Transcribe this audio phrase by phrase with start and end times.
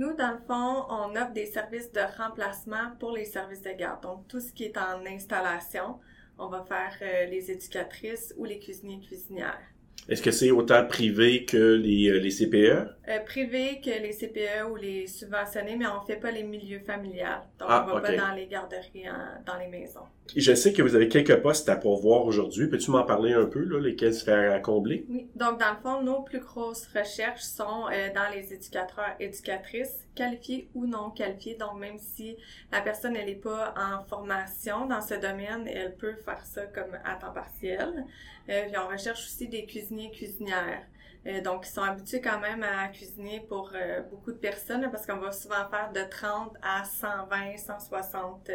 [0.00, 4.02] Nous, dans le fond, on offre des services de remplacement pour les services de garde.
[4.02, 6.00] Donc, tout ce qui est en installation,
[6.38, 9.60] on va faire euh, les éducatrices ou les cuisiniers cuisinières.
[10.08, 12.88] Est-ce que c'est autant privé que les, euh, les CPE?
[13.08, 17.42] Euh, privé que les CPE ou les subventionnés, mais on fait pas les milieux familiales.
[17.58, 18.02] Donc, Ah, on va ok.
[18.06, 20.00] pas dans les garderies, en- dans les maisons.
[20.34, 22.68] Je sais que vous avez quelques postes à pourvoir aujourd'hui.
[22.68, 25.04] Peux-tu m'en parler un peu, là, lesquels se faire à combler?
[25.08, 25.28] Oui.
[25.34, 30.68] Donc, dans le fond, nos plus grosses recherches sont euh, dans les éducateurs, éducatrices, qualifiés
[30.74, 31.54] ou non qualifiés.
[31.56, 32.36] Donc, même si
[32.72, 36.96] la personne, elle n'est pas en formation dans ce domaine, elle peut faire ça comme
[37.04, 38.04] à temps partiel.
[38.48, 40.86] Euh, puis, on recherche aussi des cuisiniers, cuisinières.
[41.26, 44.88] Euh, donc, ils sont habitués quand même à cuisiner pour euh, beaucoup de personnes, là,
[44.88, 48.50] parce qu'on va souvent faire de 30 à 120, 160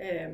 [0.00, 0.28] euh,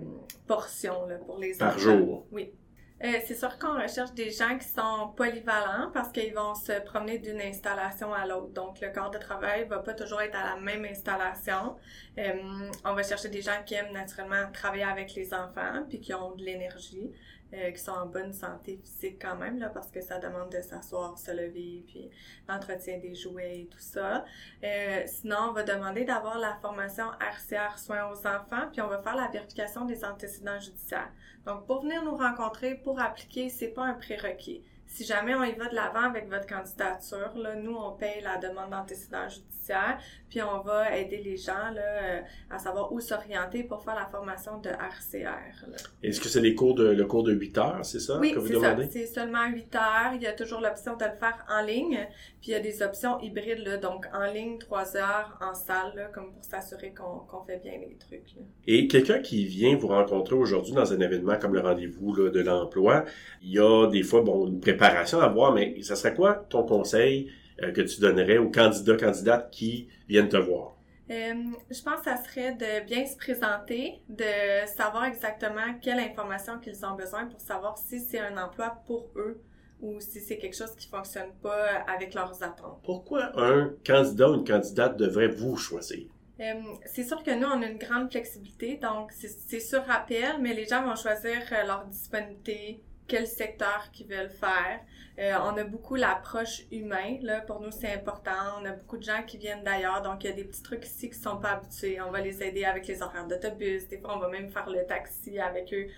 [0.46, 1.78] portions là, pour les Par enfants.
[1.78, 2.26] jour.
[2.32, 2.52] Oui.
[3.00, 7.40] C'est sûr qu'on recherche des gens qui sont polyvalents parce qu'ils vont se promener d'une
[7.40, 8.48] installation à l'autre.
[8.48, 11.76] Donc, le corps de travail va pas toujours être à la même installation.
[12.16, 16.34] On va chercher des gens qui aiment naturellement travailler avec les enfants puis qui ont
[16.34, 17.12] de l'énergie,
[17.54, 20.60] euh, qui sont en bonne santé physique quand même, là, parce que ça demande de
[20.60, 22.10] s'asseoir, se lever, puis
[22.48, 24.24] l'entretien des jouets et tout ça.
[24.62, 29.02] Euh, sinon, on va demander d'avoir la formation RCR soins aux enfants, puis on va
[29.02, 31.10] faire la vérification des antécédents judiciaires.
[31.46, 34.62] Donc, pour venir nous rencontrer, pour appliquer, c'est pas un prérequis.
[34.88, 38.38] Si jamais on y va de l'avant avec votre candidature, là, nous, on paye la
[38.38, 39.98] demande d'antécédents judiciaires,
[40.30, 44.06] puis on va aider les gens là, euh, à savoir où s'orienter pour faire la
[44.06, 45.66] formation de RCR.
[46.02, 48.38] Est-ce que c'est les cours de, le cours de 8 heures, c'est ça, Oui, que
[48.38, 48.88] vous demandez?
[48.90, 50.12] C'est seulement 8 heures.
[50.14, 52.08] Il y a toujours l'option de le faire en ligne.
[52.40, 55.92] Puis il y a des options hybrides, là, donc en ligne, 3 heures, en salle,
[55.94, 58.34] là, comme pour s'assurer qu'on qu'on fait bien les trucs.
[58.36, 58.42] là.
[58.66, 63.04] Et quelqu'un qui vient vous rencontrer aujourd'hui dans un événement comme le rendez-vous de l'emploi,
[63.42, 66.62] il y a des fois bon une préparation à avoir, mais ça serait quoi ton
[66.64, 67.30] conseil
[67.62, 70.74] euh, que tu donnerais aux candidats, candidates qui viennent te voir?
[71.10, 71.34] Euh,
[71.70, 76.84] je pense que ça serait de bien se présenter, de savoir exactement quelle information qu'ils
[76.84, 79.40] ont besoin pour savoir si c'est un emploi pour eux
[79.80, 82.80] ou si c'est quelque chose qui fonctionne pas avec leurs attentes.
[82.84, 86.08] Pourquoi un candidat ou une candidate devrait vous choisir?
[86.40, 86.44] Euh,
[86.84, 90.66] c'est sûr que nous, on a une grande flexibilité, donc c'est- sur appel, mais les
[90.66, 94.80] gens vont choisir leur disponibilité, quel secteur qu'ils veulent faire.
[95.18, 98.60] Euh, on a beaucoup l'approche humaine, là, pour nous c'est important.
[98.60, 100.86] On a beaucoup de gens qui viennent d'ailleurs, donc il y a des petits trucs
[100.86, 102.00] ici qui sont pas habitués.
[102.00, 104.86] On va les aider avec les horaires d'autobus, des fois on va même faire le
[104.86, 105.88] taxi avec eux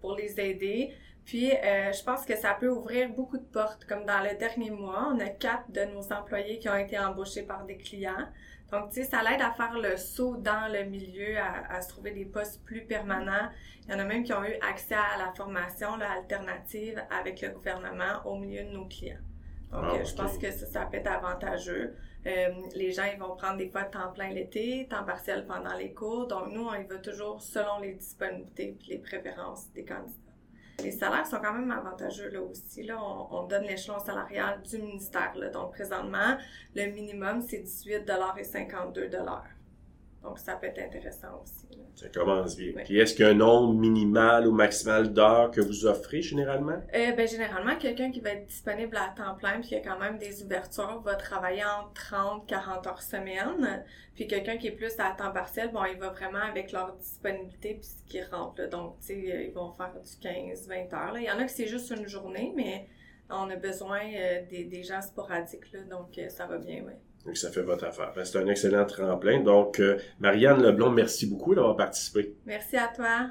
[0.00, 0.94] pour les aider.
[1.28, 3.84] Puis, euh, je pense que ça peut ouvrir beaucoup de portes.
[3.84, 7.42] Comme dans le dernier mois, on a quatre de nos employés qui ont été embauchés
[7.42, 8.26] par des clients.
[8.70, 11.88] Donc, tu sais, ça l'aide à faire le saut dans le milieu, à, à se
[11.88, 13.48] trouver des postes plus permanents.
[13.86, 17.40] Il y en a même qui ont eu accès à la formation là, alternative avec
[17.40, 19.16] le gouvernement au milieu de nos clients.
[19.72, 21.94] Donc, Ah, euh, je pense que ça, ça peut être avantageux.
[22.26, 25.92] Euh, les gens, ils vont prendre des fois temps plein l'été, temps partiel pendant les
[25.94, 26.26] cours.
[26.26, 30.27] Donc, nous, on y va toujours selon les disponibilités et les préférences des candidats.
[30.82, 32.84] Les salaires sont quand même avantageux là aussi.
[32.84, 35.32] Là, on, on donne l'échelon salarial du ministère.
[35.34, 35.48] Là.
[35.48, 36.36] Donc, présentement,
[36.74, 39.08] le minimum, c'est 18,52
[40.22, 41.66] Donc, ça peut être intéressant aussi.
[41.78, 41.84] là.
[41.94, 42.72] Ça commence bien.
[42.76, 42.82] Oui.
[42.84, 46.80] Puis est-ce qu'il y a un nombre minimal ou maximal d'heures que vous offrez généralement?
[46.94, 49.98] Euh, ben, généralement, quelqu'un qui va être disponible à temps plein puis qui a quand
[49.98, 53.84] même des ouvertures va travailler en 30-40 heures semaine.
[54.16, 57.74] Puis quelqu'un qui est plus à temps partiel, bon, il va vraiment avec leur disponibilité
[57.74, 58.60] puis ce qui rentre.
[58.60, 58.66] là.
[58.66, 61.12] Donc, tu sais, euh, ils vont faire du 15-20 heures.
[61.12, 61.20] Là.
[61.20, 62.88] Il y en a que c'est juste une journée, mais
[63.30, 66.94] on a besoin euh, des, des gens sporadiques, là, donc euh, ça va bien, oui.
[67.28, 68.10] Donc, ça fait votre affaire.
[68.24, 69.40] C'est un excellent tremplin.
[69.40, 72.34] Donc, euh, Marianne Leblond, merci beaucoup d'avoir participé.
[72.46, 73.26] Merci à toi.